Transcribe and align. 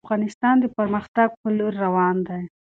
افغانستان 0.05 0.55
د 0.61 0.65
پرمختګ 0.77 1.29
په 1.41 1.47
لوري 1.57 1.77
روان 1.85 2.15
دی. 2.27 2.43